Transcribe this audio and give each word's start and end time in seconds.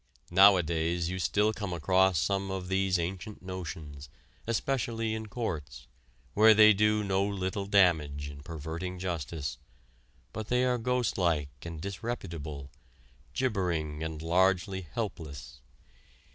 Nowadays 0.31 1.09
you 1.11 1.19
still 1.19 1.53
come 1.53 1.73
across 1.73 2.17
some 2.17 2.49
of 2.49 2.69
these 2.69 2.97
ancient 2.97 3.43
notions, 3.43 4.09
especially 4.47 5.13
in 5.13 5.27
courts, 5.27 5.85
where 6.33 6.55
they 6.55 6.73
do 6.73 7.03
no 7.03 7.23
little 7.23 7.67
damage 7.67 8.27
in 8.27 8.41
perverting 8.41 8.97
justice, 8.97 9.59
but 10.33 10.47
they 10.47 10.65
are 10.65 10.79
ghost 10.79 11.19
like 11.19 11.49
and 11.61 11.79
disreputable, 11.79 12.71
gibbering 13.35 14.01
and 14.01 14.23
largely 14.23 14.81
helpless. 14.91 15.61